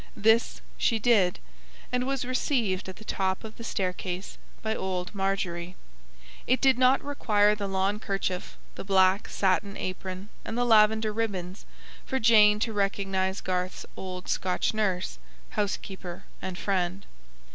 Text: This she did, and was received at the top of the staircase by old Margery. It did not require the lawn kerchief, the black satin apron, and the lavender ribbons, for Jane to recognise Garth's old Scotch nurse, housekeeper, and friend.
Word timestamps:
This 0.17 0.61
she 0.79 0.97
did, 0.97 1.37
and 1.91 2.07
was 2.07 2.25
received 2.25 2.89
at 2.89 2.95
the 2.95 3.03
top 3.05 3.43
of 3.43 3.57
the 3.57 3.63
staircase 3.63 4.39
by 4.63 4.73
old 4.75 5.13
Margery. 5.13 5.75
It 6.47 6.59
did 6.59 6.79
not 6.79 7.03
require 7.03 7.53
the 7.53 7.67
lawn 7.67 7.99
kerchief, 7.99 8.57
the 8.73 8.83
black 8.83 9.27
satin 9.29 9.77
apron, 9.77 10.29
and 10.43 10.57
the 10.57 10.65
lavender 10.65 11.13
ribbons, 11.13 11.67
for 12.03 12.17
Jane 12.17 12.59
to 12.61 12.73
recognise 12.73 13.41
Garth's 13.41 13.85
old 13.95 14.27
Scotch 14.27 14.73
nurse, 14.73 15.19
housekeeper, 15.51 16.23
and 16.41 16.57
friend. 16.57 17.05